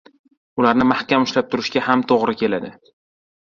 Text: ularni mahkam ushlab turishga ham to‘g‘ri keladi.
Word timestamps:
ularni 0.61 0.87
mahkam 0.91 1.27
ushlab 1.27 1.53
turishga 1.53 1.85
ham 1.91 2.03
to‘g‘ri 2.15 2.37
keladi. 2.43 2.75